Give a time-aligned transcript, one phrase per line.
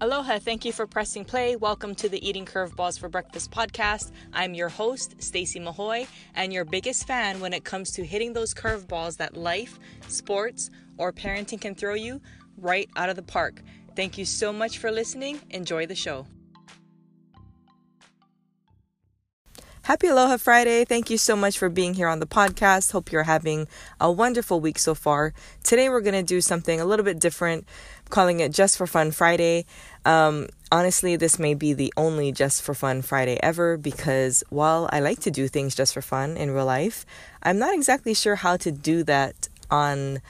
[0.00, 1.54] Aloha, thank you for pressing play.
[1.54, 4.10] Welcome to the Eating Curveballs for Breakfast podcast.
[4.32, 8.52] I'm your host, Stacie Mahoe, and your biggest fan when it comes to hitting those
[8.52, 9.78] curveballs that life,
[10.08, 10.68] sports,
[10.98, 12.20] or parenting can throw you
[12.58, 13.62] right out of the park.
[13.94, 15.40] Thank you so much for listening.
[15.50, 16.26] Enjoy the show.
[19.84, 20.86] Happy Aloha Friday.
[20.86, 22.92] Thank you so much for being here on the podcast.
[22.92, 23.68] Hope you're having
[24.00, 25.34] a wonderful week so far.
[25.62, 27.68] Today, we're going to do something a little bit different
[28.08, 29.66] calling it Just for Fun Friday.
[30.06, 35.00] Um, honestly, this may be the only Just for Fun Friday ever because while I
[35.00, 37.04] like to do things just for fun in real life,
[37.42, 40.22] I'm not exactly sure how to do that on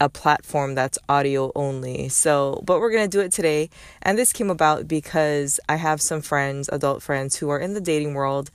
[0.00, 2.08] a platform that's audio only.
[2.08, 3.70] So, but we're going to do it today.
[4.02, 7.80] And this came about because I have some friends, adult friends, who are in the
[7.80, 8.50] dating world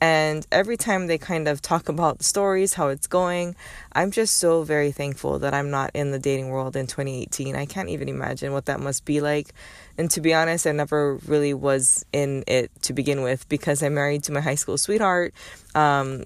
[0.00, 3.56] and every time they kind of talk about the stories, how it's going,
[3.92, 7.56] I'm just so very thankful that I'm not in the dating world in 2018.
[7.56, 9.54] I can't even imagine what that must be like.
[9.96, 13.94] And to be honest, I never really was in it to begin with because I'm
[13.94, 15.32] married to my high school sweetheart.
[15.74, 16.24] Um,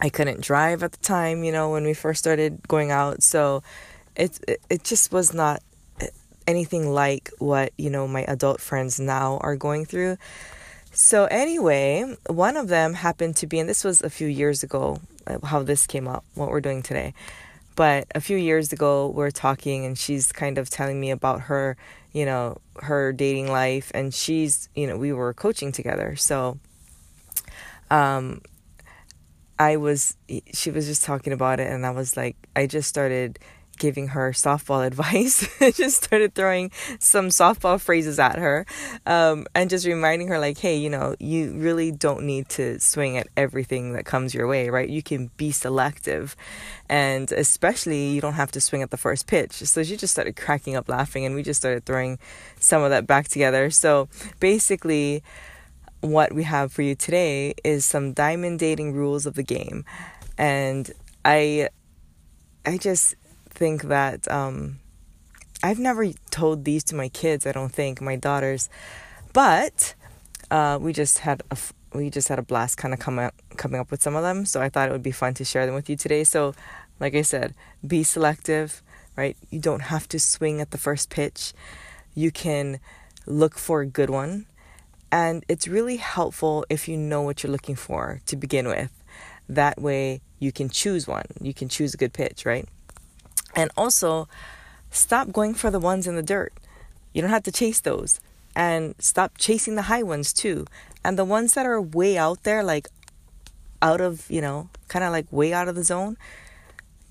[0.00, 3.22] I couldn't drive at the time, you know, when we first started going out.
[3.22, 3.62] So
[4.16, 5.62] it, it, it just was not
[6.46, 10.16] anything like what, you know, my adult friends now are going through.
[11.00, 15.00] So, anyway, one of them happened to be, and this was a few years ago,
[15.28, 17.14] uh, how this came up, what we're doing today.
[17.76, 21.42] But a few years ago, we are talking, and she's kind of telling me about
[21.42, 21.76] her,
[22.12, 23.92] you know, her dating life.
[23.94, 26.16] And she's, you know, we were coaching together.
[26.16, 26.58] So,
[27.92, 28.42] um,
[29.56, 30.16] I was,
[30.52, 33.38] she was just talking about it, and I was like, I just started
[33.78, 35.48] giving her softball advice.
[35.60, 38.66] I just started throwing some softball phrases at her
[39.06, 43.16] um, and just reminding her, like, hey, you know, you really don't need to swing
[43.16, 44.88] at everything that comes your way, right?
[44.88, 46.36] You can be selective.
[46.88, 49.52] And especially, you don't have to swing at the first pitch.
[49.52, 52.18] So she just started cracking up laughing, and we just started throwing
[52.60, 53.70] some of that back together.
[53.70, 54.08] So
[54.40, 55.22] basically,
[56.00, 59.84] what we have for you today is some diamond dating rules of the game.
[60.36, 60.90] And
[61.24, 61.68] I
[62.64, 63.16] I just
[63.50, 64.78] think that um,
[65.62, 67.46] I've never told these to my kids.
[67.46, 68.68] I don't think my daughters,
[69.32, 69.94] but
[70.50, 71.56] uh, we just had a
[71.94, 74.44] we just had a blast kind of coming coming up with some of them.
[74.44, 76.24] So I thought it would be fun to share them with you today.
[76.24, 76.54] So,
[77.00, 77.54] like I said,
[77.86, 78.82] be selective.
[79.16, 81.52] Right, you don't have to swing at the first pitch.
[82.14, 82.78] You can
[83.26, 84.46] look for a good one.
[85.10, 88.92] And it's really helpful if you know what you're looking for to begin with.
[89.48, 91.24] That way, you can choose one.
[91.40, 92.68] You can choose a good pitch, right?
[93.58, 94.28] And also,
[94.88, 96.52] stop going for the ones in the dirt.
[97.12, 98.20] You don't have to chase those.
[98.54, 100.64] And stop chasing the high ones too.
[101.02, 102.86] And the ones that are way out there, like
[103.82, 106.16] out of, you know, kind of like way out of the zone,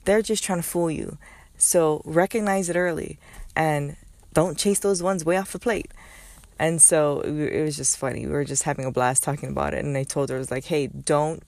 [0.06, 1.18] they're just trying to fool you.
[1.58, 3.20] So recognize it early
[3.54, 3.98] and
[4.32, 5.92] don't chase those ones way off the plate.
[6.58, 8.26] And so it was just funny.
[8.26, 9.84] We were just having a blast talking about it.
[9.84, 11.44] And I told her, I was like, hey, don't,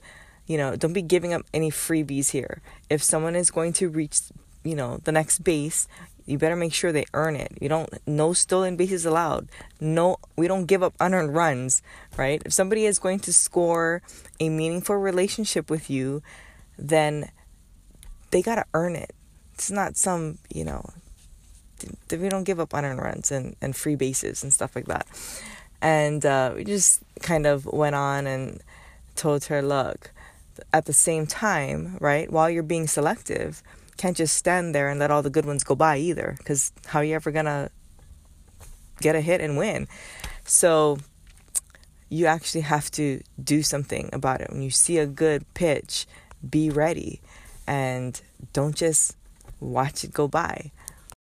[0.45, 2.61] you know, don't be giving up any freebies here.
[2.89, 4.19] If someone is going to reach
[4.69, 5.87] you know, the next base,
[6.27, 7.51] you better make sure they earn it.
[7.59, 9.49] You don't no stolen bases allowed.
[9.79, 11.81] No we don't give up unearned runs,
[12.17, 12.41] right?
[12.45, 14.03] If somebody is going to score
[14.39, 16.21] a meaningful relationship with you,
[16.77, 17.31] then
[18.29, 19.11] they got to earn it.
[19.55, 20.85] It's not some, you know,
[22.11, 25.07] we don't give up unearned runs and, and free bases and stuff like that.
[25.81, 28.61] And uh, we just kind of went on and
[29.15, 30.11] told her, look,
[30.71, 33.63] at the same time, right, while you're being selective,
[33.99, 36.99] can't just stand there and let all the good ones go by either because how
[36.99, 37.69] are you ever gonna
[39.01, 39.87] get a hit and win?
[40.45, 40.97] So
[42.07, 44.49] you actually have to do something about it.
[44.49, 46.07] When you see a good pitch
[46.49, 47.21] be ready
[47.67, 48.19] and
[48.53, 49.17] don't just
[49.59, 50.71] watch it go by.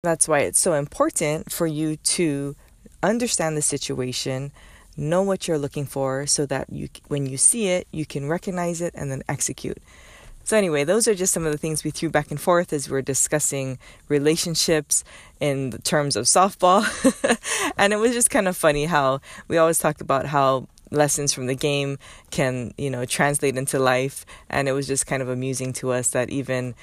[0.05, 2.55] That's why it's so important for you to
[3.03, 4.53] understand the situation
[4.97, 8.81] know what you're looking for so that you when you see it you can recognize
[8.81, 9.79] it and then execute
[10.49, 12.89] so, anyway, those are just some of the things we threw back and forth as
[12.89, 13.79] we are discussing
[14.09, 15.05] relationships
[15.41, 16.87] in terms of softball.
[17.77, 21.49] and it was just kind of funny how we always talk about how lessons from
[21.49, 21.99] the game
[22.31, 24.25] can, you know, translate into life.
[24.49, 26.75] And it was just kind of amusing to us that even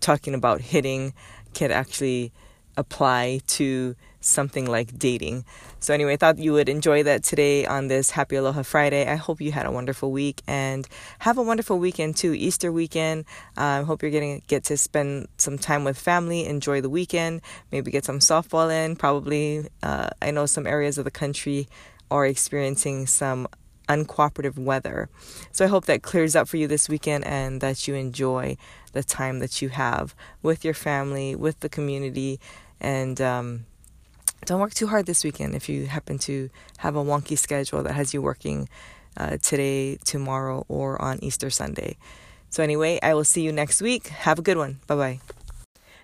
[0.00, 1.12] talking about hitting
[1.52, 2.32] can actually
[2.76, 5.44] apply to something like dating.
[5.80, 9.06] So, anyway, I thought you would enjoy that today on this Happy Aloha Friday.
[9.06, 10.86] I hope you had a wonderful week and
[11.20, 12.32] have a wonderful weekend too.
[12.34, 13.24] Easter weekend.
[13.56, 16.90] I uh, hope you're going to get to spend some time with family, enjoy the
[16.90, 17.42] weekend,
[17.72, 18.96] maybe get some softball in.
[18.96, 21.68] Probably, uh, I know some areas of the country
[22.10, 23.48] are experiencing some
[23.88, 25.08] uncooperative weather.
[25.50, 28.56] So I hope that clears up for you this weekend and that you enjoy
[28.92, 32.40] the time that you have with your family, with the community,
[32.80, 33.66] and um,
[34.44, 37.94] don't work too hard this weekend if you happen to have a wonky schedule that
[37.94, 38.68] has you working
[39.16, 41.96] uh, today, tomorrow, or on Easter Sunday.
[42.50, 44.08] So, anyway, I will see you next week.
[44.08, 44.80] Have a good one.
[44.86, 45.41] Bye bye.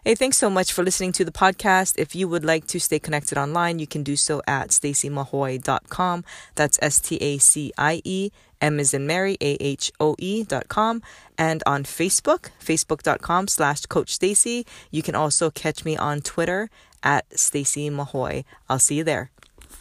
[0.08, 1.92] Hey, thanks so much for listening to the podcast.
[1.98, 6.24] If you would like to stay connected online, you can do so at staciemahoe.com.
[6.54, 10.44] That's S T A C I E M is in Mary, A H O E
[10.44, 11.02] dot com.
[11.36, 14.66] And on Facebook, facebook.com slash Coach Stacie.
[14.90, 16.70] You can also catch me on Twitter
[17.02, 18.44] at Stacie Mahoe.
[18.66, 19.30] I'll see you there.